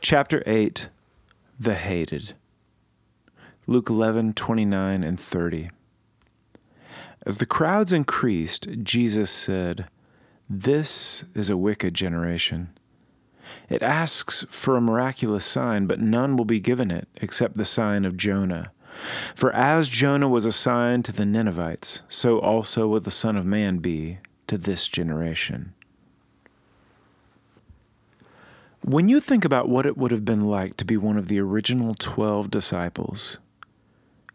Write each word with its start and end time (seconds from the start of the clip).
Chapter 0.00 0.42
8 0.46 0.88
The 1.58 1.74
Hated. 1.74 2.34
Luke 3.66 3.90
11, 3.90 4.34
29 4.34 5.02
and 5.02 5.18
30. 5.18 5.70
As 7.24 7.38
the 7.38 7.46
crowds 7.46 7.92
increased, 7.92 8.68
Jesus 8.82 9.30
said, 9.30 9.88
This 10.48 11.24
is 11.34 11.50
a 11.50 11.56
wicked 11.56 11.94
generation. 11.94 12.70
It 13.68 13.82
asks 13.82 14.44
for 14.48 14.76
a 14.76 14.80
miraculous 14.80 15.44
sign, 15.44 15.86
but 15.86 16.00
none 16.00 16.36
will 16.36 16.44
be 16.44 16.60
given 16.60 16.90
it 16.90 17.08
except 17.16 17.56
the 17.56 17.64
sign 17.64 18.04
of 18.04 18.16
Jonah. 18.16 18.70
For 19.34 19.52
as 19.52 19.88
Jonah 19.88 20.28
was 20.28 20.46
a 20.46 20.52
sign 20.52 21.02
to 21.02 21.12
the 21.12 21.26
Ninevites, 21.26 22.02
so 22.08 22.38
also 22.38 22.94
will 22.94 23.00
the 23.00 23.10
Son 23.10 23.36
of 23.36 23.44
Man 23.44 23.78
be 23.78 24.18
to 24.46 24.56
this 24.56 24.88
generation. 24.88 25.74
When 28.86 29.08
you 29.08 29.18
think 29.18 29.44
about 29.44 29.68
what 29.68 29.84
it 29.84 29.98
would 29.98 30.12
have 30.12 30.24
been 30.24 30.42
like 30.42 30.76
to 30.76 30.84
be 30.84 30.96
one 30.96 31.16
of 31.16 31.26
the 31.26 31.40
original 31.40 31.96
12 31.98 32.52
disciples, 32.52 33.38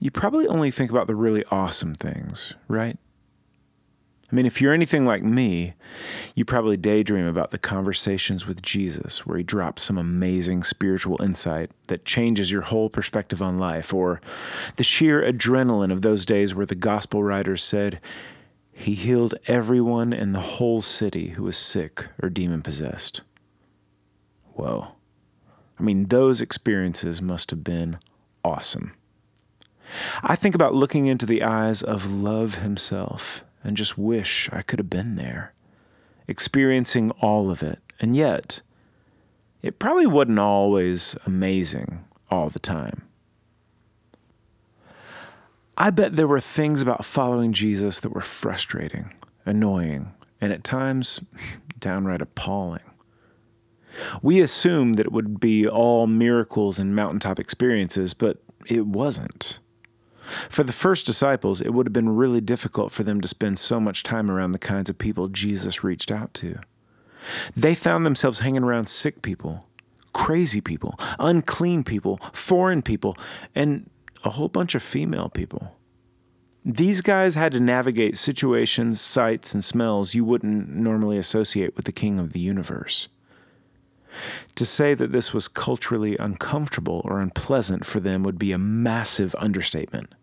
you 0.00 0.10
probably 0.10 0.48
only 0.48 0.72
think 0.72 0.90
about 0.90 1.06
the 1.06 1.14
really 1.14 1.44
awesome 1.52 1.94
things, 1.94 2.54
right? 2.66 2.98
I 4.28 4.34
mean, 4.34 4.46
if 4.46 4.60
you're 4.60 4.72
anything 4.72 5.04
like 5.04 5.22
me, 5.22 5.74
you 6.34 6.44
probably 6.44 6.76
daydream 6.76 7.26
about 7.26 7.52
the 7.52 7.58
conversations 7.58 8.44
with 8.44 8.60
Jesus 8.60 9.24
where 9.24 9.38
he 9.38 9.44
drops 9.44 9.82
some 9.82 9.96
amazing 9.96 10.64
spiritual 10.64 11.22
insight 11.22 11.70
that 11.86 12.04
changes 12.04 12.50
your 12.50 12.62
whole 12.62 12.90
perspective 12.90 13.40
on 13.40 13.56
life, 13.56 13.94
or 13.94 14.20
the 14.74 14.82
sheer 14.82 15.22
adrenaline 15.22 15.92
of 15.92 16.02
those 16.02 16.26
days 16.26 16.56
where 16.56 16.66
the 16.66 16.74
gospel 16.74 17.22
writers 17.22 17.62
said, 17.62 18.00
He 18.72 18.94
healed 18.94 19.36
everyone 19.46 20.12
in 20.12 20.32
the 20.32 20.40
whole 20.40 20.82
city 20.82 21.28
who 21.28 21.44
was 21.44 21.56
sick 21.56 22.08
or 22.20 22.28
demon 22.28 22.62
possessed. 22.62 23.22
Whoa. 24.60 24.88
I 25.78 25.82
mean, 25.82 26.06
those 26.06 26.42
experiences 26.42 27.22
must 27.22 27.50
have 27.50 27.64
been 27.64 27.98
awesome. 28.44 28.92
I 30.22 30.36
think 30.36 30.54
about 30.54 30.74
looking 30.74 31.06
into 31.06 31.24
the 31.24 31.42
eyes 31.42 31.82
of 31.82 32.12
love 32.12 32.56
himself 32.56 33.42
and 33.64 33.74
just 33.74 33.96
wish 33.96 34.50
I 34.52 34.60
could 34.60 34.78
have 34.78 34.90
been 34.90 35.16
there, 35.16 35.54
experiencing 36.28 37.10
all 37.22 37.50
of 37.50 37.62
it. 37.62 37.78
And 38.00 38.14
yet, 38.14 38.60
it 39.62 39.78
probably 39.78 40.06
wasn't 40.06 40.38
always 40.38 41.16
amazing 41.24 42.04
all 42.30 42.50
the 42.50 42.58
time. 42.58 43.08
I 45.78 45.88
bet 45.88 46.16
there 46.16 46.28
were 46.28 46.38
things 46.38 46.82
about 46.82 47.06
following 47.06 47.54
Jesus 47.54 47.98
that 48.00 48.12
were 48.12 48.20
frustrating, 48.20 49.14
annoying, 49.46 50.12
and 50.38 50.52
at 50.52 50.64
times 50.64 51.18
downright 51.78 52.20
appalling. 52.20 52.89
We 54.22 54.40
assumed 54.40 54.96
that 54.96 55.06
it 55.06 55.12
would 55.12 55.40
be 55.40 55.66
all 55.66 56.06
miracles 56.06 56.78
and 56.78 56.94
mountaintop 56.94 57.38
experiences, 57.38 58.14
but 58.14 58.38
it 58.66 58.86
wasn't. 58.86 59.58
For 60.48 60.62
the 60.62 60.72
first 60.72 61.06
disciples, 61.06 61.60
it 61.60 61.70
would 61.70 61.86
have 61.86 61.92
been 61.92 62.16
really 62.16 62.40
difficult 62.40 62.92
for 62.92 63.02
them 63.02 63.20
to 63.20 63.28
spend 63.28 63.58
so 63.58 63.80
much 63.80 64.02
time 64.02 64.30
around 64.30 64.52
the 64.52 64.58
kinds 64.58 64.88
of 64.88 64.98
people 64.98 65.28
Jesus 65.28 65.82
reached 65.82 66.10
out 66.10 66.32
to. 66.34 66.58
They 67.56 67.74
found 67.74 68.06
themselves 68.06 68.40
hanging 68.40 68.62
around 68.62 68.88
sick 68.88 69.22
people, 69.22 69.66
crazy 70.12 70.60
people, 70.60 70.98
unclean 71.18 71.84
people, 71.84 72.18
foreign 72.32 72.82
people, 72.82 73.16
and 73.54 73.90
a 74.24 74.30
whole 74.30 74.48
bunch 74.48 74.74
of 74.74 74.82
female 74.82 75.28
people. 75.28 75.76
These 76.64 77.00
guys 77.00 77.34
had 77.34 77.52
to 77.52 77.60
navigate 77.60 78.16
situations, 78.16 79.00
sights, 79.00 79.54
and 79.54 79.64
smells 79.64 80.14
you 80.14 80.24
wouldn't 80.24 80.68
normally 80.68 81.16
associate 81.16 81.74
with 81.74 81.86
the 81.86 81.92
king 81.92 82.18
of 82.18 82.32
the 82.32 82.40
universe. 82.40 83.08
To 84.56 84.64
say 84.66 84.94
that 84.94 85.12
this 85.12 85.32
was 85.32 85.48
culturally 85.48 86.16
uncomfortable 86.18 87.02
or 87.04 87.20
unpleasant 87.20 87.86
for 87.86 88.00
them 88.00 88.22
would 88.22 88.38
be 88.38 88.52
a 88.52 88.58
massive 88.58 89.34
understatement. 89.38 90.14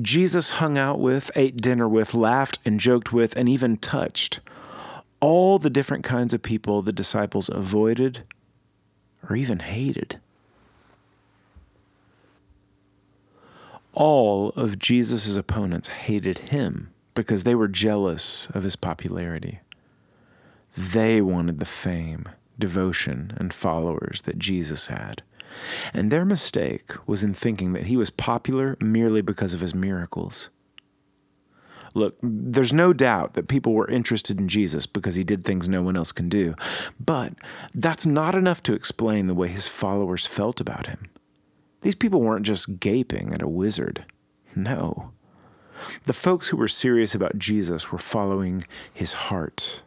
Jesus 0.00 0.50
hung 0.50 0.78
out 0.78 1.00
with, 1.00 1.30
ate 1.34 1.56
dinner 1.56 1.88
with, 1.88 2.14
laughed 2.14 2.58
and 2.64 2.78
joked 2.80 3.12
with, 3.12 3.36
and 3.36 3.48
even 3.48 3.76
touched 3.76 4.40
all 5.20 5.58
the 5.58 5.70
different 5.70 6.04
kinds 6.04 6.34
of 6.34 6.42
people 6.42 6.82
the 6.82 6.92
disciples 6.92 7.48
avoided 7.48 8.22
or 9.28 9.36
even 9.36 9.60
hated. 9.60 10.20
All 13.92 14.50
of 14.50 14.78
Jesus' 14.78 15.36
opponents 15.36 15.88
hated 15.88 16.50
him 16.50 16.90
because 17.14 17.44
they 17.44 17.54
were 17.54 17.66
jealous 17.66 18.46
of 18.50 18.62
his 18.62 18.76
popularity. 18.76 19.60
They 20.76 21.22
wanted 21.22 21.58
the 21.58 21.64
fame, 21.64 22.28
devotion, 22.58 23.32
and 23.36 23.52
followers 23.52 24.22
that 24.22 24.38
Jesus 24.38 24.88
had. 24.88 25.22
And 25.94 26.10
their 26.10 26.24
mistake 26.24 26.92
was 27.06 27.22
in 27.22 27.34
thinking 27.34 27.72
that 27.72 27.86
he 27.86 27.96
was 27.96 28.10
popular 28.10 28.76
merely 28.80 29.22
because 29.22 29.54
of 29.54 29.60
his 29.60 29.74
miracles. 29.74 30.50
Look, 31.94 32.18
there's 32.22 32.74
no 32.74 32.92
doubt 32.92 33.32
that 33.34 33.48
people 33.48 33.72
were 33.72 33.90
interested 33.90 34.38
in 34.38 34.48
Jesus 34.48 34.84
because 34.84 35.14
he 35.14 35.24
did 35.24 35.44
things 35.44 35.66
no 35.66 35.80
one 35.80 35.96
else 35.96 36.12
can 36.12 36.28
do, 36.28 36.54
but 37.00 37.32
that's 37.74 38.04
not 38.04 38.34
enough 38.34 38.62
to 38.64 38.74
explain 38.74 39.26
the 39.26 39.34
way 39.34 39.48
his 39.48 39.66
followers 39.66 40.26
felt 40.26 40.60
about 40.60 40.88
him. 40.88 41.06
These 41.80 41.94
people 41.94 42.20
weren't 42.20 42.44
just 42.44 42.80
gaping 42.80 43.32
at 43.32 43.40
a 43.40 43.48
wizard. 43.48 44.04
No. 44.54 45.12
The 46.04 46.12
folks 46.12 46.48
who 46.48 46.58
were 46.58 46.68
serious 46.68 47.14
about 47.14 47.38
Jesus 47.38 47.90
were 47.90 47.98
following 47.98 48.64
his 48.92 49.14
heart 49.14 49.82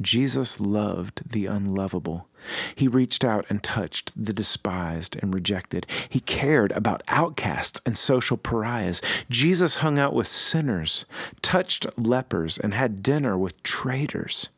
Jesus 0.00 0.60
loved 0.60 1.22
the 1.30 1.46
unlovable. 1.46 2.26
He 2.74 2.88
reached 2.88 3.24
out 3.24 3.44
and 3.50 3.62
touched 3.62 4.12
the 4.16 4.32
despised 4.32 5.16
and 5.20 5.34
rejected. 5.34 5.86
He 6.08 6.20
cared 6.20 6.72
about 6.72 7.02
outcasts 7.08 7.80
and 7.84 7.96
social 7.96 8.36
pariahs. 8.36 9.02
Jesus 9.28 9.76
hung 9.76 9.98
out 9.98 10.14
with 10.14 10.26
sinners, 10.26 11.04
touched 11.42 11.86
lepers, 11.98 12.56
and 12.56 12.72
had 12.72 13.02
dinner 13.02 13.36
with 13.36 13.62
traitors. 13.62 14.48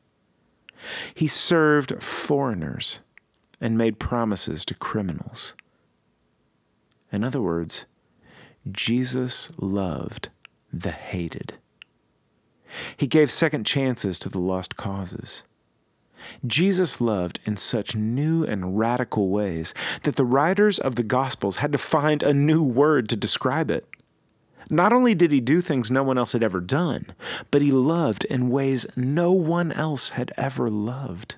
He 1.14 1.26
served 1.26 2.02
foreigners 2.02 3.00
and 3.60 3.78
made 3.78 3.98
promises 3.98 4.64
to 4.66 4.75
criminals. 4.75 5.54
In 7.12 7.22
other 7.25 7.41
words, 7.41 7.84
Jesus 8.70 9.50
loved 9.58 10.31
the 10.72 10.92
hated. 10.92 11.54
He 12.97 13.06
gave 13.06 13.30
second 13.30 13.64
chances 13.64 14.19
to 14.20 14.28
the 14.28 14.41
lost 14.41 14.76
causes. 14.76 15.42
Jesus 16.47 17.00
loved 17.00 17.41
in 17.44 17.56
such 17.56 17.97
new 17.97 18.44
and 18.44 18.78
radical 18.78 19.28
ways 19.28 19.75
that 20.03 20.16
the 20.16 20.25
writers 20.25 20.78
of 20.78 20.94
the 20.94 21.02
Gospels 21.02 21.56
had 21.56 21.72
to 21.72 21.78
find 21.78 22.22
a 22.22 22.34
new 22.34 22.62
word 22.62 23.08
to 23.08 23.16
describe 23.16 23.70
it. 23.70 23.86
Not 24.70 24.92
only 24.92 25.14
did 25.14 25.32
he 25.32 25.41
do 25.41 25.60
things 25.60 25.91
no 25.91 26.02
one 26.02 26.16
else 26.16 26.32
had 26.32 26.42
ever 26.42 26.60
done, 26.60 27.06
but 27.50 27.62
he 27.62 27.72
loved 27.72 28.25
in 28.26 28.50
ways 28.50 28.86
no 28.97 29.32
one 29.32 29.72
else 29.72 30.10
had 30.10 30.32
ever 30.36 30.70
loved. 30.70 31.36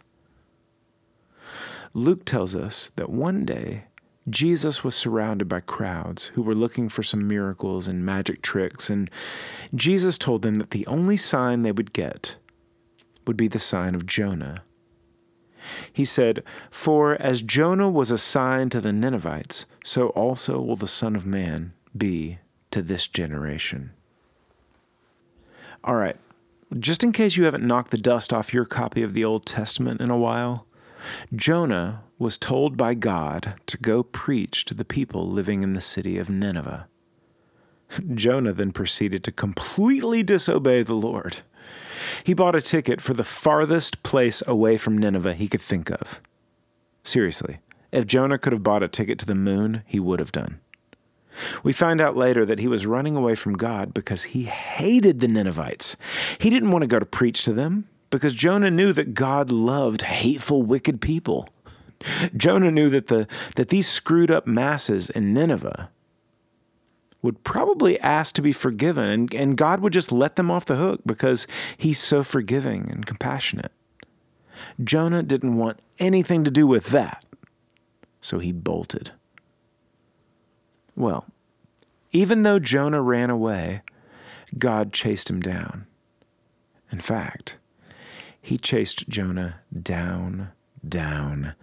Luke 1.94 2.24
tells 2.24 2.54
us 2.54 2.90
that 2.96 3.08
one 3.08 3.44
day 3.44 3.84
Jesus 4.28 4.82
was 4.82 4.94
surrounded 4.94 5.48
by 5.48 5.60
crowds 5.60 6.26
who 6.28 6.42
were 6.42 6.54
looking 6.54 6.88
for 6.88 7.02
some 7.02 7.28
miracles 7.28 7.88
and 7.88 8.04
magic 8.04 8.40
tricks, 8.40 8.88
and 8.88 9.10
Jesus 9.74 10.16
told 10.16 10.42
them 10.42 10.54
that 10.54 10.70
the 10.70 10.86
only 10.86 11.16
sign 11.16 11.62
they 11.62 11.72
would 11.72 11.92
get 11.92 12.36
would 13.26 13.36
be 13.36 13.48
the 13.48 13.58
sign 13.58 13.94
of 13.94 14.06
Jonah. 14.06 14.62
He 15.92 16.04
said, 16.04 16.42
For 16.70 17.20
as 17.20 17.42
Jonah 17.42 17.90
was 17.90 18.10
a 18.10 18.18
sign 18.18 18.70
to 18.70 18.80
the 18.80 18.92
Ninevites, 18.92 19.66
so 19.82 20.08
also 20.08 20.60
will 20.60 20.76
the 20.76 20.86
Son 20.86 21.16
of 21.16 21.26
Man 21.26 21.72
be 21.96 22.38
to 22.70 22.82
this 22.82 23.06
generation. 23.06 23.92
All 25.82 25.96
right, 25.96 26.16
just 26.78 27.02
in 27.02 27.12
case 27.12 27.36
you 27.36 27.44
haven't 27.44 27.66
knocked 27.66 27.90
the 27.90 27.98
dust 27.98 28.32
off 28.32 28.54
your 28.54 28.64
copy 28.64 29.02
of 29.02 29.12
the 29.12 29.24
Old 29.24 29.44
Testament 29.46 30.00
in 30.00 30.10
a 30.10 30.16
while, 30.16 30.66
Jonah 31.34 32.02
was 32.18 32.38
told 32.38 32.76
by 32.76 32.94
God 32.94 33.54
to 33.66 33.78
go 33.78 34.02
preach 34.02 34.64
to 34.64 34.74
the 34.74 34.84
people 34.84 35.28
living 35.28 35.62
in 35.62 35.74
the 35.74 35.80
city 35.80 36.18
of 36.18 36.30
Nineveh. 36.30 36.86
Jonah 38.14 38.52
then 38.52 38.72
proceeded 38.72 39.22
to 39.24 39.32
completely 39.32 40.22
disobey 40.22 40.82
the 40.82 40.94
Lord. 40.94 41.42
He 42.24 42.34
bought 42.34 42.56
a 42.56 42.60
ticket 42.60 43.00
for 43.00 43.14
the 43.14 43.24
farthest 43.24 44.02
place 44.02 44.42
away 44.46 44.76
from 44.76 44.98
Nineveh 44.98 45.34
he 45.34 45.48
could 45.48 45.60
think 45.60 45.90
of. 45.90 46.20
Seriously, 47.02 47.58
if 47.92 48.06
Jonah 48.06 48.38
could 48.38 48.52
have 48.52 48.62
bought 48.62 48.82
a 48.82 48.88
ticket 48.88 49.18
to 49.20 49.26
the 49.26 49.34
moon, 49.34 49.82
he 49.86 50.00
would 50.00 50.18
have 50.18 50.32
done. 50.32 50.60
We 51.62 51.72
find 51.72 52.00
out 52.00 52.16
later 52.16 52.46
that 52.46 52.60
he 52.60 52.68
was 52.68 52.86
running 52.86 53.16
away 53.16 53.34
from 53.34 53.54
God 53.54 53.92
because 53.92 54.24
he 54.24 54.44
hated 54.44 55.20
the 55.20 55.28
Ninevites. 55.28 55.96
He 56.38 56.48
didn't 56.48 56.70
want 56.70 56.82
to 56.82 56.88
go 56.88 56.98
to 56.98 57.06
preach 57.06 57.42
to 57.42 57.52
them 57.52 57.88
because 58.14 58.32
Jonah 58.32 58.70
knew 58.70 58.92
that 58.92 59.12
God 59.12 59.50
loved 59.50 60.02
hateful, 60.02 60.62
wicked 60.62 61.00
people. 61.00 61.48
Jonah 62.36 62.70
knew 62.70 62.88
that, 62.90 63.08
the, 63.08 63.26
that 63.56 63.70
these 63.70 63.88
screwed 63.88 64.30
up 64.30 64.46
masses 64.46 65.10
in 65.10 65.34
Nineveh 65.34 65.90
would 67.22 67.42
probably 67.42 67.98
ask 67.98 68.36
to 68.36 68.42
be 68.42 68.52
forgiven, 68.52 69.10
and, 69.10 69.34
and 69.34 69.56
God 69.56 69.80
would 69.80 69.92
just 69.92 70.12
let 70.12 70.36
them 70.36 70.48
off 70.48 70.64
the 70.64 70.76
hook 70.76 71.00
because 71.04 71.48
he's 71.76 71.98
so 71.98 72.22
forgiving 72.22 72.88
and 72.88 73.04
compassionate. 73.04 73.72
Jonah 74.82 75.24
didn't 75.24 75.56
want 75.56 75.80
anything 75.98 76.44
to 76.44 76.52
do 76.52 76.68
with 76.68 76.86
that. 76.90 77.24
so 78.20 78.38
he 78.38 78.52
bolted. 78.52 79.10
Well, 80.94 81.26
even 82.12 82.44
though 82.44 82.60
Jonah 82.60 83.02
ran 83.02 83.28
away, 83.28 83.82
God 84.56 84.92
chased 84.92 85.28
him 85.28 85.40
down. 85.40 85.86
In 86.92 87.00
fact, 87.00 87.56
he 88.44 88.58
chased 88.58 89.08
Jonah 89.08 89.60
down, 89.72 90.50
down, 90.86 91.54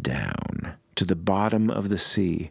down 0.00 0.76
to 0.94 1.04
the 1.04 1.14
bottom 1.14 1.68
of 1.68 1.90
the 1.90 1.98
sea 1.98 2.48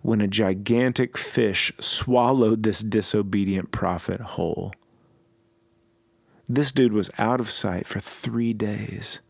when 0.00 0.20
a 0.20 0.28
gigantic 0.28 1.18
fish 1.18 1.72
swallowed 1.80 2.62
this 2.62 2.78
disobedient 2.78 3.72
prophet 3.72 4.20
whole. 4.20 4.72
This 6.48 6.70
dude 6.70 6.92
was 6.92 7.10
out 7.18 7.40
of 7.40 7.50
sight 7.50 7.88
for 7.88 7.98
three 7.98 8.52
days. 8.52 9.20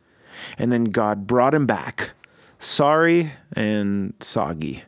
And 0.58 0.70
then 0.70 0.84
God 0.84 1.26
brought 1.26 1.54
him 1.54 1.64
back, 1.64 2.10
sorry 2.58 3.32
and 3.54 4.12
soggy. 4.20 4.84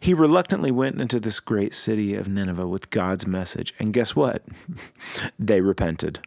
He 0.00 0.14
reluctantly 0.14 0.72
went 0.72 1.00
into 1.00 1.20
this 1.20 1.38
great 1.38 1.74
city 1.74 2.16
of 2.16 2.26
Nineveh 2.26 2.66
with 2.66 2.90
God's 2.90 3.24
message, 3.24 3.72
and 3.78 3.92
guess 3.92 4.16
what? 4.16 4.42
they 5.38 5.60
repented. 5.60 6.18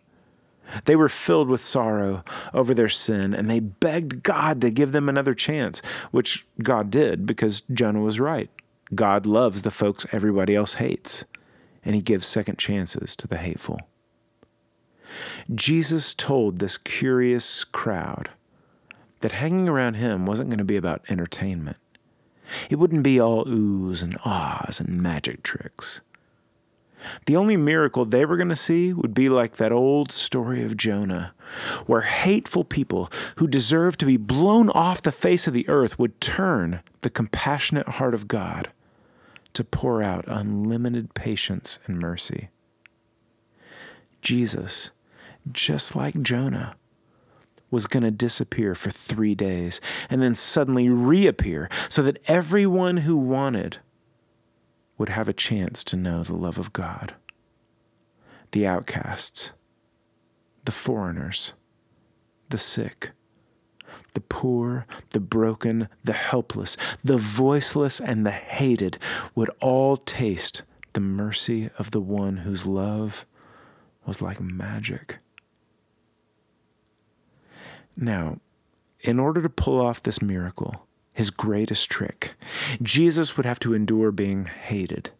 They 0.86 0.96
were 0.96 1.10
filled 1.10 1.50
with 1.50 1.62
sorrow 1.62 2.24
over 2.54 2.74
their 2.74 2.90
sin, 2.90 3.34
and 3.34 3.50
they 3.50 3.60
begged 3.60 4.24
God 4.24 4.62
to 4.62 4.70
give 4.70 4.92
them 4.92 5.10
another 5.10 5.34
chance, 5.34 5.82
which 6.12 6.46
God 6.62 6.90
did 6.90 7.26
because 7.26 7.62
Jonah 7.72 8.02
was 8.02 8.20
right. 8.20 8.50
God 8.94 9.26
loves 9.26 9.62
the 9.62 9.72
folks 9.72 10.06
everybody 10.12 10.56
else 10.56 10.76
hates, 10.76 11.24
and 11.84 11.96
he 11.96 12.02
gives 12.02 12.28
second 12.28 12.58
chances 12.58 13.16
to 13.16 13.28
the 13.28 13.38
hateful. 13.38 13.80
Jesus 15.54 16.14
told 16.14 16.60
this 16.60 16.78
curious 16.78 17.64
crowd 17.64 18.30
that 19.22 19.34
hanging 19.34 19.70
around 19.70 19.96
him 19.96 20.26
wasn't 20.26 20.50
going 20.50 20.58
to 20.58 20.64
be 20.64 20.78
about 20.78 21.06
entertainment. 21.10 21.78
It 22.70 22.78
wouldn't 22.78 23.04
be 23.04 23.20
all 23.20 23.46
oohs 23.46 24.04
and 24.04 24.18
ahs 24.26 24.80
and 24.80 25.02
magic 25.02 25.44
tricks. 25.44 26.02
The 27.26 27.36
only 27.36 27.58
miracle 27.58 28.06
they 28.06 28.26
were 28.26 28.38
going 28.38 28.50
to 28.50 28.56
see 28.56 28.94
would 28.94 29.14
be 29.14 29.30
like 29.30 29.58
that 29.58 29.72
old 29.72 30.12
story 30.12 30.64
of 30.64 30.78
Jonah, 30.78 31.34
where 31.86 32.02
hateful 32.02 32.64
people 32.64 33.12
who 33.38 33.48
deserved 33.48 34.00
to 34.00 34.06
be 34.06 34.18
blown 34.18 34.70
off 34.70 35.02
the 35.02 35.12
face 35.12 35.48
of 35.48 35.54
the 35.54 35.68
earth 35.68 35.98
would 35.98 36.22
turn 36.22 36.82
the 37.02 37.10
compassionate 37.10 37.88
heart 37.88 38.14
of 38.14 38.28
God 38.28 38.72
to 39.54 39.64
pour 39.64 40.02
out 40.02 40.26
unlimited 40.28 41.14
patience 41.14 41.80
and 41.86 42.00
mercy. 42.00 42.50
Jesus 44.22 44.92
just 45.52 45.96
like 45.96 46.22
Jonah, 46.22 46.76
was 47.70 47.88
going 47.88 48.04
to 48.04 48.12
disappear 48.12 48.76
for 48.76 48.92
three 48.92 49.34
days 49.34 49.80
and 50.10 50.22
then 50.22 50.36
suddenly 50.36 50.90
reappear 50.90 51.70
so 51.88 52.02
that 52.04 52.20
everyone 52.28 52.98
who 52.98 53.16
wanted 53.16 53.78
would 55.02 55.10
have 55.10 55.28
a 55.28 55.34
chance 55.34 55.84
to 55.84 55.96
know 55.96 56.22
the 56.22 56.36
love 56.36 56.60
of 56.60 56.74
God. 56.74 57.16
The 58.52 58.68
outcasts, 58.68 59.52
the 60.64 60.72
foreigners, 60.72 61.54
the 62.50 62.60
sick, 62.60 63.10
the 64.14 64.22
poor, 64.22 64.86
the 65.10 65.20
broken, 65.20 65.90
the 66.04 66.14
helpless, 66.14 66.78
the 67.04 67.18
voiceless, 67.18 68.00
and 68.00 68.28
the 68.28 68.30
hated 68.30 69.00
would 69.34 69.50
all 69.60 69.96
taste 69.96 70.62
the 70.94 71.00
mercy 71.00 71.72
of 71.80 71.90
the 71.90 72.00
one 72.00 72.38
whose 72.38 72.68
love 72.68 73.26
was 74.06 74.22
like 74.22 74.40
magic. 74.40 75.18
Now, 77.98 78.38
in 79.00 79.18
order 79.18 79.42
to 79.42 79.50
pull 79.50 79.82
off 79.82 80.04
this 80.04 80.22
miracle, 80.22 80.86
his 81.22 81.30
greatest 81.30 81.88
trick, 81.88 82.34
Jesus 82.82 83.38
would 83.38 83.46
have 83.46 83.60
to 83.60 83.76
endure 83.76 84.12
being 84.12 84.46
hated. 84.46 85.12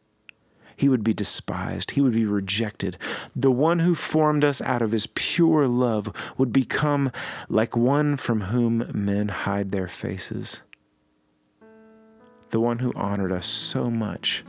He 0.76 0.90
would 0.90 1.04
be 1.04 1.14
despised. 1.14 1.92
He 1.92 2.02
would 2.02 2.14
be 2.14 2.26
rejected. 2.26 2.98
The 3.36 3.52
one 3.52 3.78
who 3.78 3.94
formed 3.94 4.44
us 4.44 4.64
out 4.64 4.82
of 4.82 4.94
his 4.94 5.06
pure 5.06 5.68
love 5.68 6.12
would 6.40 6.52
become 6.52 7.12
like 7.50 7.78
one 7.78 8.18
from 8.18 8.42
whom 8.42 8.90
men 8.96 9.28
hide 9.28 9.72
their 9.72 9.88
faces. 9.88 10.64
The 12.50 12.60
one 12.60 12.80
who 12.80 12.94
honored 12.96 13.32
us 13.32 13.46
so 13.46 13.92
much 13.92 14.44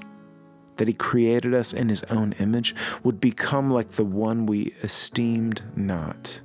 that 0.78 0.88
he 0.88 0.94
created 0.94 1.52
us 1.52 1.74
in 1.74 1.90
his 1.90 2.02
own 2.04 2.32
image 2.40 2.74
would 3.02 3.20
become 3.20 3.70
like 3.70 3.90
the 3.90 4.06
one 4.06 4.46
we 4.46 4.74
esteemed 4.82 5.60
not. 5.76 6.40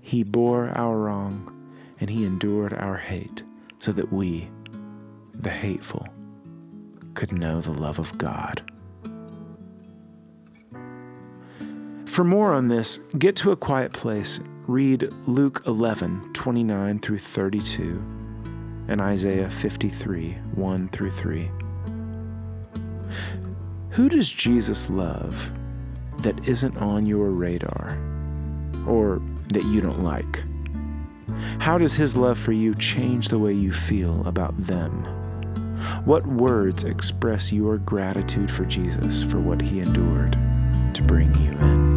He 0.00 0.22
bore 0.22 0.68
our 0.76 0.96
wrong 0.96 1.58
and 2.02 2.10
he 2.10 2.24
endured 2.24 2.74
our 2.74 2.96
hate 2.96 3.44
so 3.78 3.92
that 3.92 4.12
we, 4.12 4.50
the 5.34 5.48
hateful, 5.48 6.04
could 7.14 7.30
know 7.30 7.60
the 7.60 7.70
love 7.70 8.00
of 8.00 8.18
God. 8.18 8.60
For 12.06 12.24
more 12.24 12.54
on 12.54 12.66
this, 12.66 12.98
get 13.18 13.36
to 13.36 13.52
a 13.52 13.56
quiet 13.56 13.92
place, 13.92 14.40
read 14.66 15.12
Luke 15.28 15.62
11, 15.64 16.32
29 16.32 16.98
through 16.98 17.20
32, 17.20 18.04
and 18.88 19.00
Isaiah 19.00 19.48
53, 19.48 20.32
1 20.56 20.88
through 20.88 21.10
3. 21.12 21.50
Who 23.90 24.08
does 24.08 24.28
Jesus 24.28 24.90
love 24.90 25.52
that 26.18 26.48
isn't 26.48 26.76
on 26.78 27.06
your 27.06 27.30
radar? 27.30 27.96
Or 28.88 29.22
that 29.52 29.64
you 29.66 29.80
don't 29.80 30.02
like? 30.02 30.42
How 31.58 31.78
does 31.78 31.94
His 31.94 32.16
love 32.16 32.38
for 32.38 32.52
you 32.52 32.74
change 32.74 33.28
the 33.28 33.38
way 33.38 33.52
you 33.52 33.72
feel 33.72 34.26
about 34.26 34.56
them? 34.56 35.04
What 36.04 36.26
words 36.26 36.84
express 36.84 37.52
your 37.52 37.78
gratitude 37.78 38.50
for 38.50 38.64
Jesus 38.64 39.22
for 39.22 39.40
what 39.40 39.60
He 39.60 39.80
endured 39.80 40.32
to 40.94 41.02
bring 41.02 41.34
you 41.40 41.50
in? 41.52 41.91